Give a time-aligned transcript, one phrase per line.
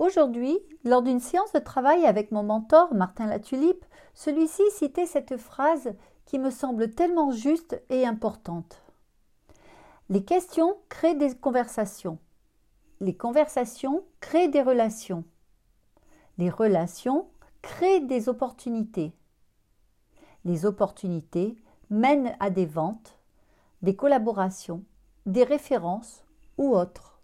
[0.00, 3.84] Aujourd'hui, lors d'une séance de travail avec mon mentor, Martin Latulipe,
[4.14, 5.92] celui-ci citait cette phrase
[6.24, 8.82] qui me semble tellement juste et importante.
[10.08, 12.18] Les questions créent des conversations.
[13.00, 15.22] Les conversations créent des relations.
[16.38, 17.28] Les relations
[17.60, 19.12] créent des opportunités.
[20.46, 21.56] Les opportunités
[21.90, 23.18] mènent à des ventes,
[23.82, 24.82] des collaborations,
[25.26, 26.24] des références
[26.56, 27.19] ou autres.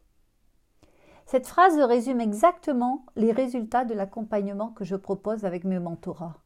[1.27, 6.37] Cette phrase résume exactement les résultats de l'accompagnement que je propose avec mes mentorats.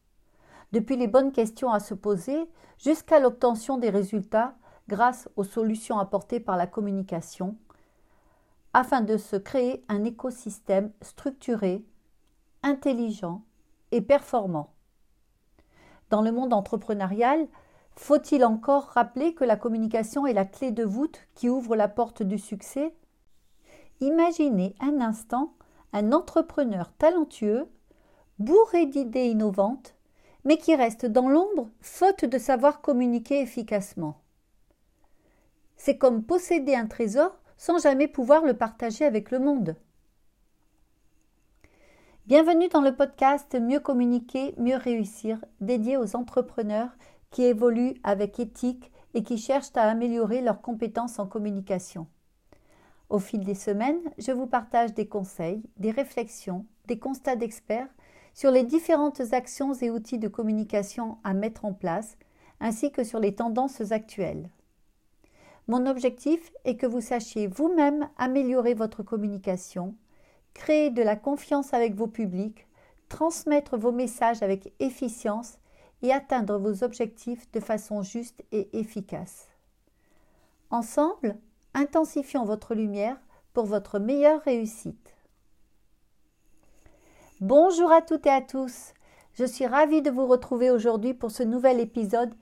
[0.71, 2.49] Depuis les bonnes questions à se poser
[2.79, 4.55] jusqu'à l'obtention des résultats
[4.87, 7.55] grâce aux solutions apportées par la communication,
[8.73, 11.85] afin de se créer un écosystème structuré,
[12.63, 13.43] intelligent
[13.91, 14.73] et performant.
[16.09, 17.47] Dans le monde entrepreneurial,
[17.95, 22.23] faut-il encore rappeler que la communication est la clé de voûte qui ouvre la porte
[22.23, 22.95] du succès
[24.01, 25.53] Imaginez un instant
[25.93, 27.67] un entrepreneur talentueux,
[28.39, 29.93] bourré d'idées innovantes,
[30.43, 34.17] mais qui reste dans l'ombre faute de savoir communiquer efficacement.
[35.77, 39.75] C'est comme posséder un trésor sans jamais pouvoir le partager avec le monde.
[42.25, 46.89] Bienvenue dans le podcast Mieux communiquer, mieux réussir, dédié aux entrepreneurs
[47.29, 52.07] qui évoluent avec éthique et qui cherchent à améliorer leurs compétences en communication.
[53.11, 57.89] Au fil des semaines, je vous partage des conseils, des réflexions, des constats d'experts
[58.33, 62.17] sur les différentes actions et outils de communication à mettre en place,
[62.61, 64.49] ainsi que sur les tendances actuelles.
[65.67, 69.93] Mon objectif est que vous sachiez vous-même améliorer votre communication,
[70.53, 72.65] créer de la confiance avec vos publics,
[73.09, 75.57] transmettre vos messages avec efficience
[76.01, 79.49] et atteindre vos objectifs de façon juste et efficace.
[80.69, 81.35] Ensemble,
[81.73, 83.17] intensifions votre lumière
[83.53, 85.15] pour votre meilleure réussite.
[87.39, 88.93] Bonjour à toutes et à tous.
[89.33, 92.33] Je suis ravie de vous retrouver aujourd'hui pour ce nouvel épisode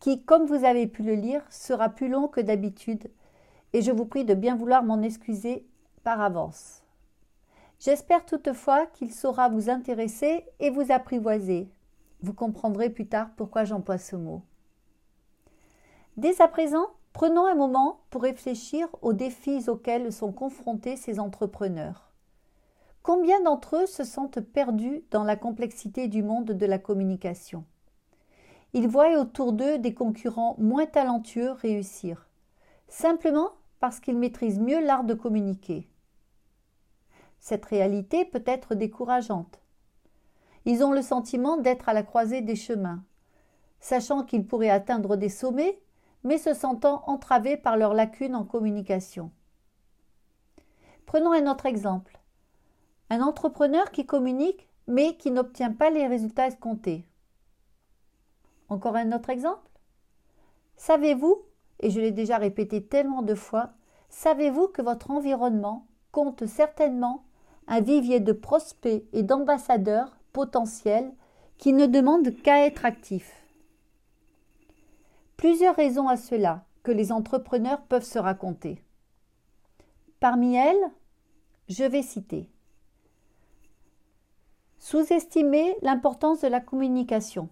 [0.00, 3.08] qui, comme vous avez pu le lire, sera plus long que d'habitude
[3.72, 5.66] et je vous prie de bien vouloir m'en excuser
[6.02, 6.82] par avance.
[7.78, 11.68] J'espère toutefois qu'il saura vous intéresser et vous apprivoiser.
[12.20, 14.42] Vous comprendrez plus tard pourquoi j'emploie ce mot.
[16.16, 22.12] Dès à présent, prenons un moment pour réfléchir aux défis auxquels sont confrontés ces entrepreneurs.
[23.02, 27.64] Combien d'entre eux se sentent perdus dans la complexité du monde de la communication?
[28.74, 32.28] Ils voient autour d'eux des concurrents moins talentueux réussir,
[32.88, 33.50] simplement
[33.80, 35.88] parce qu'ils maîtrisent mieux l'art de communiquer.
[37.40, 39.60] Cette réalité peut être décourageante.
[40.64, 43.02] Ils ont le sentiment d'être à la croisée des chemins,
[43.80, 45.82] sachant qu'ils pourraient atteindre des sommets,
[46.24, 49.30] mais se sentant entravés par leurs lacunes en communication.
[51.06, 52.18] Prenons un autre exemple.
[53.10, 57.04] Un entrepreneur qui communique, mais qui n'obtient pas les résultats escomptés.
[58.68, 59.70] Encore un autre exemple
[60.76, 61.42] Savez-vous,
[61.80, 63.70] et je l'ai déjà répété tellement de fois,
[64.08, 67.24] savez-vous que votre environnement compte certainement
[67.68, 71.12] un vivier de prospects et d'ambassadeurs potentiels
[71.58, 73.41] qui ne demandent qu'à être actifs?
[75.42, 78.80] Plusieurs raisons à cela que les entrepreneurs peuvent se raconter.
[80.20, 80.88] Parmi elles,
[81.68, 82.48] je vais citer
[84.78, 87.48] Sous-estimer l'importance de la communication.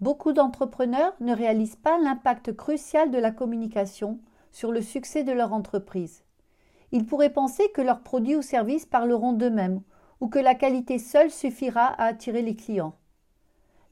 [0.00, 4.18] Beaucoup d'entrepreneurs ne réalisent pas l'impact crucial de la communication
[4.50, 6.24] sur le succès de leur entreprise.
[6.90, 9.82] Ils pourraient penser que leurs produits ou services parleront d'eux-mêmes
[10.20, 12.94] ou que la qualité seule suffira à attirer les clients.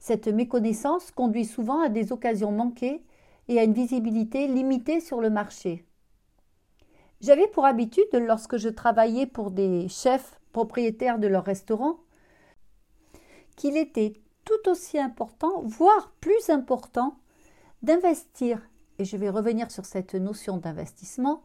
[0.01, 3.03] Cette méconnaissance conduit souvent à des occasions manquées
[3.47, 5.85] et à une visibilité limitée sur le marché.
[7.21, 11.99] J'avais pour habitude, lorsque je travaillais pour des chefs propriétaires de leur restaurant,
[13.55, 14.13] qu'il était
[14.43, 17.15] tout aussi important, voire plus important,
[17.83, 18.59] d'investir,
[18.97, 21.43] et je vais revenir sur cette notion d'investissement,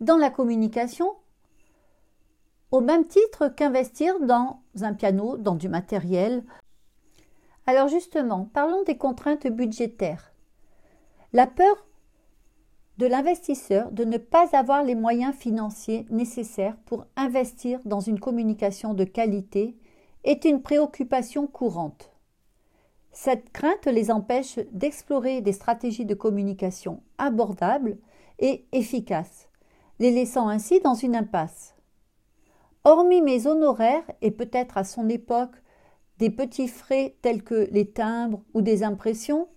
[0.00, 1.14] dans la communication
[2.72, 6.42] au même titre qu'investir dans un piano, dans du matériel.
[7.66, 10.32] Alors justement, parlons des contraintes budgétaires.
[11.32, 11.86] La peur
[12.98, 18.94] de l'investisseur de ne pas avoir les moyens financiers nécessaires pour investir dans une communication
[18.94, 19.76] de qualité
[20.24, 22.12] est une préoccupation courante.
[23.12, 27.98] Cette crainte les empêche d'explorer des stratégies de communication abordables
[28.38, 29.48] et efficaces
[30.02, 31.76] les laissant ainsi dans une impasse.
[32.82, 35.54] Hormis mes honoraires et peut-être à son époque
[36.22, 39.48] des petits frais tels que les timbres ou des impressions,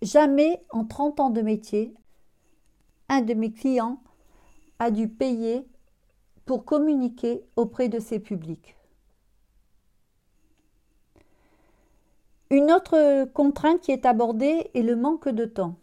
[0.00, 1.92] jamais en trente ans de métier,
[3.08, 4.00] un de mes clients
[4.78, 5.66] a dû payer
[6.44, 8.76] pour communiquer auprès de ses publics.
[12.50, 15.74] Une autre contrainte qui est abordée est le manque de temps.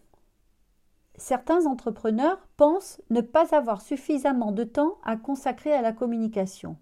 [1.17, 6.77] Certains entrepreneurs pensent ne pas avoir suffisamment de temps à consacrer à la communication.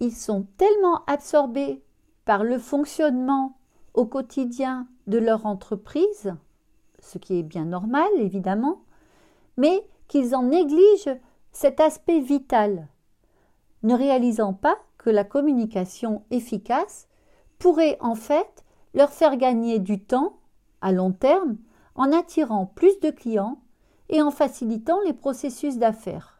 [0.00, 1.82] Ils sont tellement absorbés
[2.24, 3.58] par le fonctionnement
[3.92, 6.34] au quotidien de leur entreprise,
[7.00, 8.82] ce qui est bien normal évidemment,
[9.56, 11.18] mais qu'ils en négligent
[11.52, 12.88] cet aspect vital,
[13.82, 17.08] ne réalisant pas que la communication efficace
[17.58, 18.64] pourrait en fait
[18.94, 20.38] leur faire gagner du temps
[20.80, 21.56] à long terme
[21.94, 23.60] en attirant plus de clients
[24.08, 26.39] et en facilitant les processus d'affaires.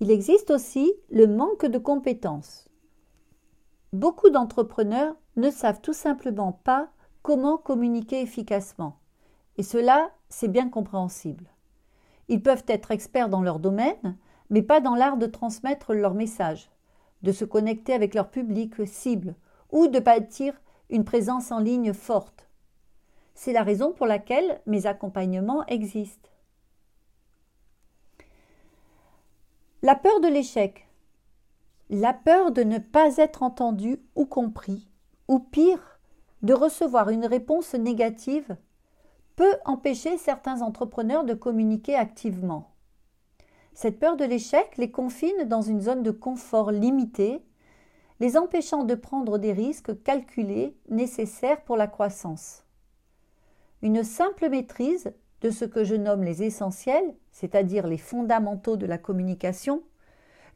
[0.00, 2.68] Il existe aussi le manque de compétences.
[3.92, 6.90] Beaucoup d'entrepreneurs ne savent tout simplement pas
[7.22, 8.98] comment communiquer efficacement.
[9.56, 11.46] Et cela, c'est bien compréhensible.
[12.28, 14.16] Ils peuvent être experts dans leur domaine,
[14.50, 16.70] mais pas dans l'art de transmettre leur message
[17.22, 19.34] de se connecter avec leur public cible
[19.70, 20.54] ou de bâtir
[20.90, 22.48] une présence en ligne forte.
[23.34, 26.28] C'est la raison pour laquelle mes accompagnements existent.
[29.88, 30.86] La peur de l'échec.
[31.88, 34.86] La peur de ne pas être entendu ou compris,
[35.28, 35.98] ou pire,
[36.42, 38.58] de recevoir une réponse négative,
[39.34, 42.74] peut empêcher certains entrepreneurs de communiquer activement.
[43.72, 47.42] Cette peur de l'échec les confine dans une zone de confort limitée,
[48.20, 52.62] les empêchant de prendre des risques calculés nécessaires pour la croissance.
[53.80, 58.98] Une simple maîtrise de ce que je nomme les essentiels, c'est-à-dire les fondamentaux de la
[58.98, 59.82] communication,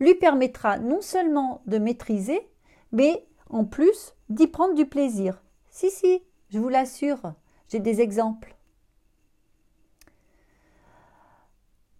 [0.00, 2.48] lui permettra non seulement de maîtriser,
[2.90, 5.42] mais en plus d'y prendre du plaisir.
[5.70, 7.34] Si, si, je vous l'assure,
[7.68, 8.56] j'ai des exemples.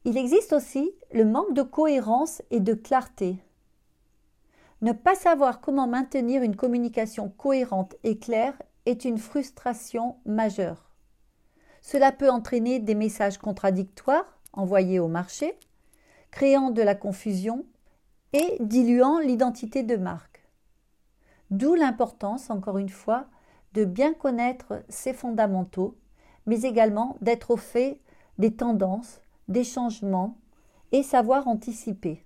[0.05, 3.37] Il existe aussi le manque de cohérence et de clarté.
[4.81, 10.92] Ne pas savoir comment maintenir une communication cohérente et claire est une frustration majeure.
[11.83, 15.59] Cela peut entraîner des messages contradictoires envoyés au marché,
[16.31, 17.67] créant de la confusion
[18.33, 20.49] et diluant l'identité de marque.
[21.51, 23.27] D'où l'importance, encore une fois,
[23.75, 25.99] de bien connaître ses fondamentaux,
[26.47, 28.01] mais également d'être au fait
[28.39, 30.39] des tendances, des changements
[30.93, 32.25] et savoir anticiper.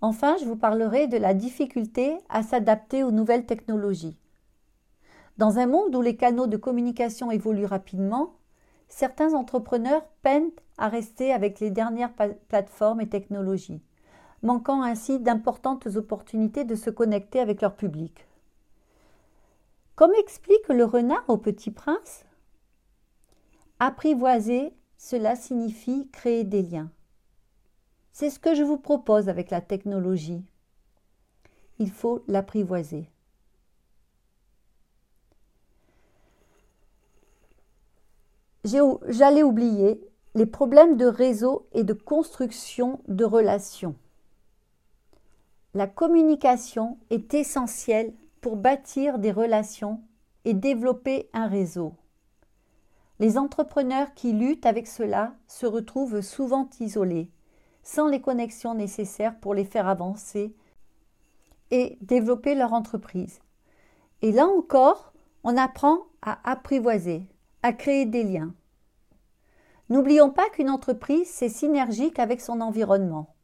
[0.00, 4.16] Enfin, je vous parlerai de la difficulté à s'adapter aux nouvelles technologies.
[5.38, 8.36] Dans un monde où les canaux de communication évoluent rapidement,
[8.88, 12.14] certains entrepreneurs peinent à rester avec les dernières
[12.48, 13.82] plateformes et technologies,
[14.42, 18.26] manquant ainsi d'importantes opportunités de se connecter avec leur public.
[19.94, 22.24] Comme explique le renard au Petit Prince,
[23.78, 26.90] Apprivoiser, cela signifie créer des liens.
[28.12, 30.42] C'est ce que je vous propose avec la technologie.
[31.78, 33.10] Il faut l'apprivoiser.
[38.66, 40.00] J'allais oublier
[40.34, 43.94] les problèmes de réseau et de construction de relations.
[45.72, 50.00] La communication est essentielle pour bâtir des relations
[50.44, 51.94] et développer un réseau.
[53.20, 57.30] Les entrepreneurs qui luttent avec cela se retrouvent souvent isolés,
[57.82, 60.54] sans les connexions nécessaires pour les faire avancer
[61.70, 63.38] et développer leur entreprise.
[64.22, 65.12] Et là encore,
[65.44, 67.28] on apprend à apprivoiser,
[67.66, 68.54] à créer des liens.
[69.88, 73.34] N'oublions pas qu'une entreprise, c'est synergique avec son environnement.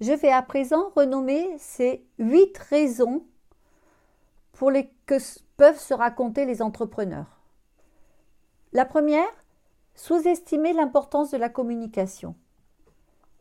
[0.00, 3.26] Je vais à présent renommer ces huit raisons
[4.52, 5.16] pour les que
[5.56, 7.40] peuvent se raconter les entrepreneurs.
[8.72, 9.44] La première,
[9.96, 12.36] sous-estimer l'importance de la communication.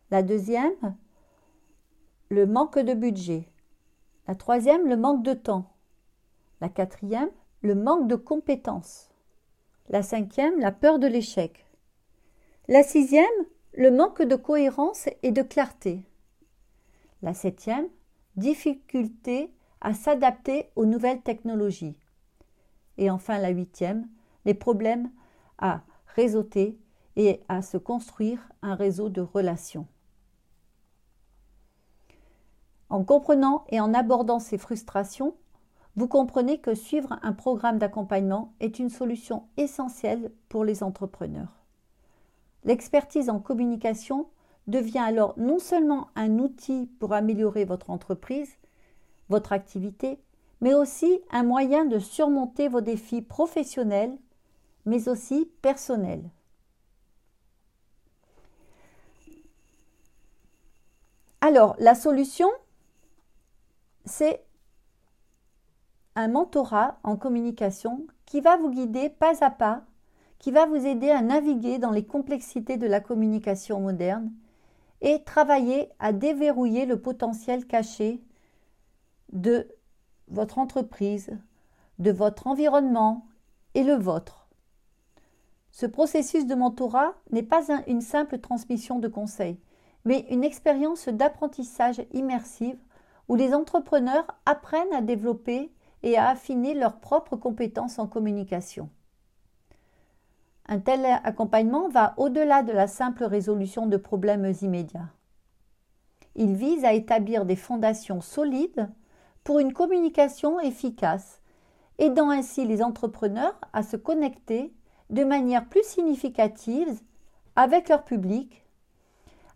[0.10, 0.96] La deuxième,
[2.30, 3.48] le manque de budget.
[4.28, 5.76] La troisième, le manque de temps.
[6.60, 7.30] La quatrième,
[7.62, 9.13] le manque de compétences.
[9.90, 11.66] La cinquième, la peur de l'échec.
[12.68, 13.26] La sixième,
[13.74, 16.06] le manque de cohérence et de clarté.
[17.22, 17.88] La septième,
[18.38, 21.98] difficulté à s'adapter aux nouvelles technologies.
[22.98, 24.08] Et enfin la huitième,
[24.46, 25.12] les problèmes
[25.58, 25.82] à
[26.16, 26.78] réseauter
[27.16, 29.88] et à se construire un réseau de relations.
[32.90, 35.36] En comprenant et en abordant ces frustrations,
[35.96, 41.64] vous comprenez que suivre un programme d'accompagnement est une solution essentielle pour les entrepreneurs.
[42.64, 44.28] L'expertise en communication
[44.68, 48.58] devient alors non seulement un outil pour améliorer votre entreprise,
[49.30, 50.20] votre activité,
[50.62, 54.18] mais aussi un moyen de surmonter vos défis professionnels
[54.86, 56.30] mais aussi personnelle.
[61.42, 62.50] Alors, la solution,
[64.06, 64.46] c'est
[66.16, 69.84] un mentorat en communication qui va vous guider pas à pas,
[70.40, 74.32] qui va vous aider à naviguer dans les complexités de la communication moderne
[75.02, 78.22] et travailler à déverrouiller le potentiel caché
[79.32, 79.68] de
[80.28, 81.38] votre entreprise,
[82.00, 83.26] de votre environnement
[83.74, 84.48] et le vôtre.
[85.72, 89.60] Ce processus de mentorat n'est pas une simple transmission de conseils,
[90.06, 92.78] mais une expérience d'apprentissage immersive
[93.28, 95.72] où les entrepreneurs apprennent à développer
[96.04, 98.90] et à affiner leurs propres compétences en communication.
[100.68, 105.10] Un tel accompagnement va au-delà de la simple résolution de problèmes immédiats.
[106.36, 108.90] Il vise à établir des fondations solides
[109.44, 111.42] pour une communication efficace,
[112.00, 114.74] aidant ainsi les entrepreneurs à se connecter
[115.10, 117.02] de manière plus significative
[117.56, 118.66] avec leur public,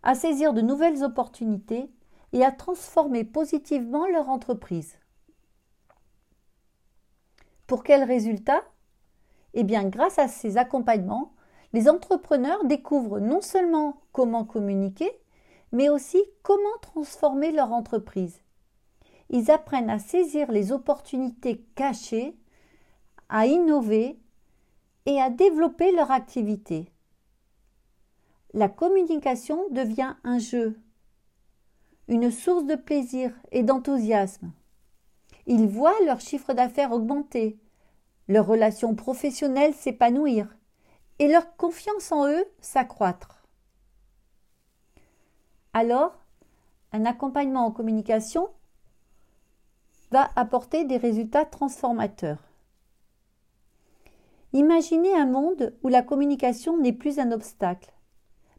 [0.04, 1.90] à saisir de nouvelles opportunités
[2.34, 4.98] et à transformer positivement leur entreprise.
[7.68, 8.64] Pour quels résultats
[9.54, 11.34] Eh bien, grâce à ces accompagnements,
[11.74, 15.12] les entrepreneurs découvrent non seulement comment communiquer,
[15.74, 18.42] mais aussi comment transformer leur entreprise.
[19.30, 22.38] Ils apprennent à saisir les opportunités cachées,
[23.28, 24.18] à innover
[25.06, 26.90] et à développer leur activité.
[28.54, 30.80] La communication devient un jeu,
[32.08, 34.52] une source de plaisir et d'enthousiasme.
[35.48, 37.58] Ils voient leur chiffre d'affaires augmenter,
[38.28, 40.56] leurs relations professionnelles s'épanouir
[41.20, 43.44] et leur confiance en eux s'accroître.
[45.74, 46.20] Alors,
[46.92, 48.50] un accompagnement en communication
[50.12, 52.44] va apporter des résultats transformateurs.
[54.54, 57.94] Imaginez un monde où la communication n'est plus un obstacle,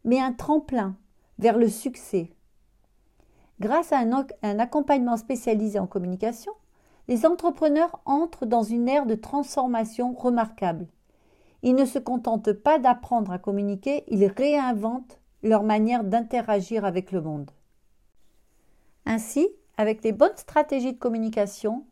[0.03, 0.95] mais un tremplin
[1.39, 2.31] vers le succès.
[3.59, 6.53] Grâce à un, accompagnement spécialisé en communication,
[7.09, 10.85] les entrepreneurs entrent dans une ère de transformation remarquable.
[11.63, 17.21] Ils ne se contentent pas d'apprendre à communiquer, ils réinventent leur manière d'interagir avec le
[17.21, 17.49] monde.
[19.07, 21.83] Ainsi, avec les bonnes stratégies de communication,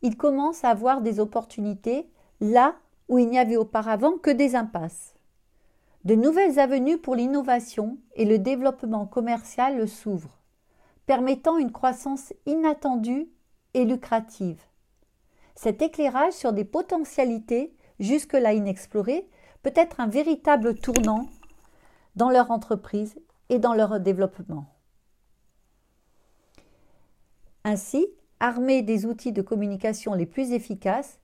[0.00, 2.08] ils commencent à avoir des opportunités
[2.40, 2.76] là
[3.10, 5.14] où il n'y avait auparavant que des impasses.
[6.06, 10.38] De nouvelles avenues pour l'innovation et le développement commercial s'ouvrent,
[11.04, 13.28] permettant une croissance inattendue
[13.74, 14.60] et lucrative.
[15.54, 19.28] Cet éclairage sur des potentialités jusque-là inexplorées
[19.62, 21.26] peut être un véritable tournant
[22.16, 23.14] dans leur entreprise
[23.48, 24.66] et dans leur développement.
[27.64, 28.06] Ainsi,
[28.40, 31.20] armés des outils de communication les plus efficaces,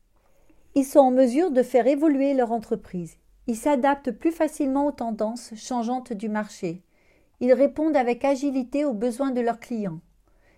[0.74, 3.16] ils sont en mesure de faire évoluer leur entreprise.
[3.46, 6.82] Ils s'adaptent plus facilement aux tendances changeantes du marché.
[7.40, 10.00] Ils répondent avec agilité aux besoins de leurs clients.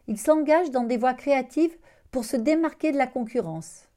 [0.08, 1.76] Ils s'engagent dans des voies créatives
[2.10, 3.88] pour se démarquer de la concurrence.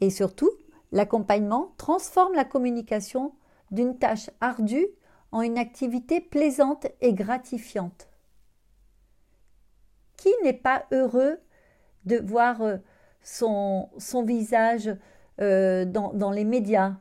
[0.00, 0.50] Et surtout,
[0.90, 3.32] l'accompagnement transforme la communication
[3.70, 4.88] d'une tâche ardue
[5.30, 8.08] en une activité plaisante et gratifiante.
[10.16, 11.38] Qui n'est pas heureux
[12.06, 12.78] de voir euh,
[13.22, 13.88] son,
[14.24, 14.90] visage
[15.40, 16.96] euh, dans les médias?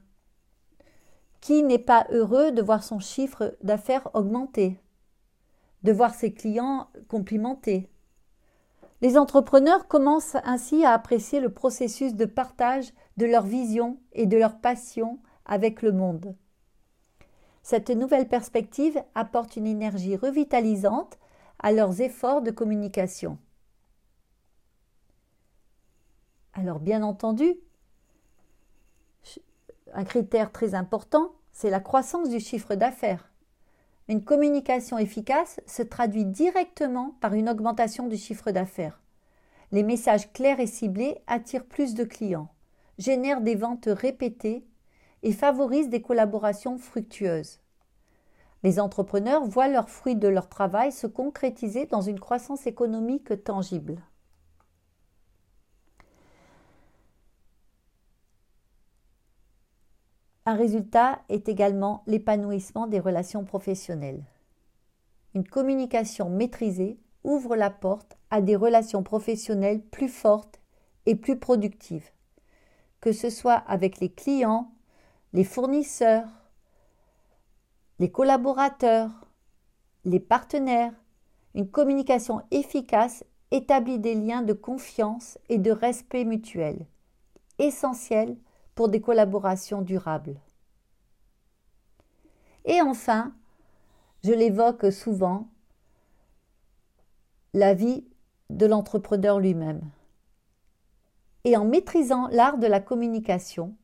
[1.41, 4.79] Qui n'est pas heureux de voir son chiffre d'affaires augmenter?
[5.85, 7.89] De voir ses clients complimentés
[9.01, 14.35] les entrepreneurs commencent ainsi à apprécier le processus de partage de leur vision et de
[14.35, 16.35] leur passion avec le monde.
[17.61, 21.19] Cette nouvelle perspective apporte une énergie revitalisante
[21.59, 23.37] à leurs efforts de communication.
[26.53, 27.53] Alors bien entendu,
[29.93, 33.29] un critère très important, c'est la croissance du chiffre d'affaires.
[34.07, 39.01] Une communication efficace se traduit directement par une augmentation du chiffre d'affaires.
[39.71, 42.49] Les messages clairs et ciblés attirent plus de clients,
[42.99, 44.63] génèrent des ventes répétées
[45.23, 47.61] et favorisent des collaborations fructueuses.
[48.61, 53.97] Les entrepreneurs voient leurs fruits de leur travail se concrétiser dans une croissance économique tangible.
[60.47, 64.23] Un résultat est également l'épanouissement des relations professionnelles.
[65.33, 70.61] Une communication maîtrisée ouvre la porte à des relations professionnelles plus fortes
[71.07, 72.11] et plus productives,
[73.01, 74.71] que ce soit avec les clients,
[75.33, 76.29] les fournisseurs,
[77.97, 79.09] les collaborateurs,
[80.03, 80.93] les partenaires.
[81.55, 86.85] Une communication efficace établit des liens de confiance et de respect mutuel,
[87.57, 88.37] essentiels
[88.75, 90.39] pour des collaborations durables.
[92.65, 93.33] Et enfin,
[94.23, 95.47] je l'évoque souvent,
[97.53, 98.05] la vie
[98.49, 99.81] de l'entrepreneur lui-même.
[101.45, 103.75] Et en maîtrisant l'art de la communication,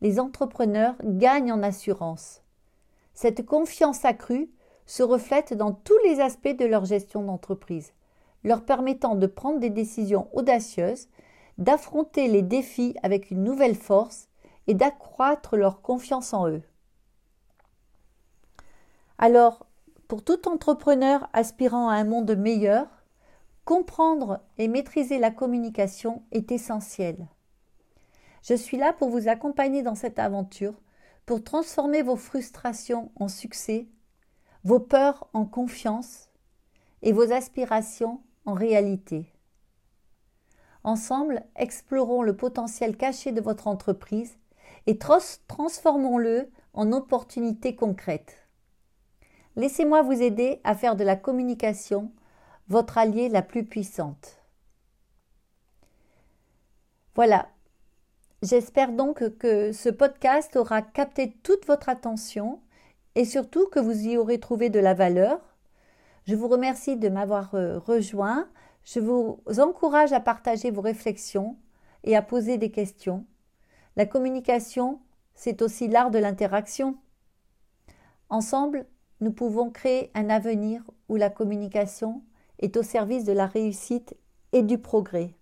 [0.00, 2.42] les entrepreneurs gagnent en assurance.
[3.14, 4.50] Cette confiance accrue
[4.86, 7.92] se reflète dans tous les aspects de leur gestion d'entreprise,
[8.42, 11.08] leur permettant de prendre des décisions audacieuses,
[11.58, 14.28] d'affronter les défis avec une nouvelle force
[14.66, 16.62] et d'accroître leur confiance en eux.
[19.18, 19.66] Alors,
[20.08, 22.86] pour tout entrepreneur aspirant à un monde meilleur,
[23.64, 27.28] comprendre et maîtriser la communication est essentiel.
[28.42, 30.74] Je suis là pour vous accompagner dans cette aventure,
[31.26, 33.86] pour transformer vos frustrations en succès,
[34.64, 36.28] vos peurs en confiance
[37.02, 39.32] et vos aspirations en réalité.
[40.84, 44.36] Ensemble, explorons le potentiel caché de votre entreprise
[44.86, 48.46] et transformons-le en opportunités concrètes.
[49.56, 52.10] Laissez-moi vous aider à faire de la communication
[52.68, 54.38] votre allié la plus puissante.
[57.14, 57.48] Voilà.
[58.42, 62.60] J'espère donc que ce podcast aura capté toute votre attention
[63.14, 65.38] et surtout que vous y aurez trouvé de la valeur.
[66.26, 68.48] Je vous remercie de m'avoir euh, rejoint.
[68.84, 71.56] Je vous encourage à partager vos réflexions
[72.04, 73.26] et à poser des questions.
[73.96, 75.00] La communication,
[75.34, 76.96] c'est aussi l'art de l'interaction.
[78.30, 78.86] Ensemble,
[79.20, 82.22] nous pouvons créer un avenir où la communication
[82.58, 84.16] est au service de la réussite
[84.52, 85.34] et du progrès.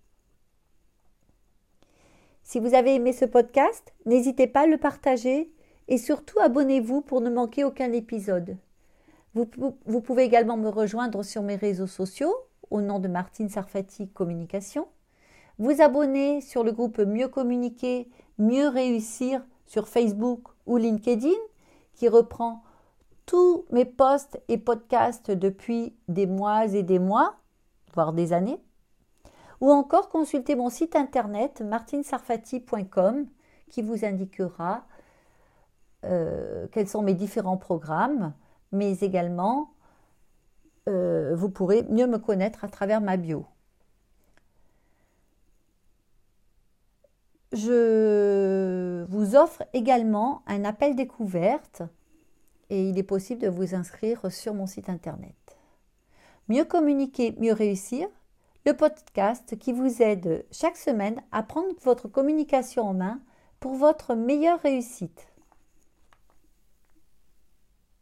[2.43, 5.53] Si vous avez aimé ce podcast, n'hésitez pas à le partager
[5.87, 8.57] et surtout abonnez-vous pour ne manquer aucun épisode.
[9.33, 12.35] Vous, pouvez également me rejoindre sur mes réseaux sociaux
[12.69, 14.87] au nom de Martine Sarfati Communication.
[15.61, 21.37] Vous abonner sur le groupe Mieux communiquer, mieux réussir sur Facebook ou LinkedIn
[21.93, 22.63] qui reprend
[23.27, 27.35] tous mes posts et podcasts depuis des mois et des mois,
[27.93, 28.59] voire des années,
[29.59, 33.27] ou encore consulter mon site internet martinsarfati.com
[33.69, 34.85] qui vous indiquera
[36.05, 38.33] euh, quels sont mes différents programmes,
[38.71, 39.75] mais également
[40.89, 43.45] euh, vous pourrez mieux me connaître à travers ma bio.
[47.51, 51.81] Je vous offre également un appel découverte
[52.69, 55.35] et il est possible de vous inscrire sur mon site internet.
[56.47, 58.07] Mieux communiquer, mieux réussir,
[58.65, 63.19] le podcast qui vous aide chaque semaine à prendre votre communication en main
[63.59, 65.30] pour votre meilleure réussite.